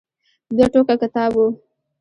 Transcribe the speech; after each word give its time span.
دوه 0.55 0.67
ټوکه 0.73 0.95
کتاب 1.03 1.31
و. 1.37 1.47